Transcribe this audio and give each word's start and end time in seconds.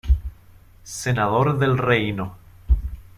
Senador 0.83 1.59
del 1.59 1.77
Reino. 1.77 2.35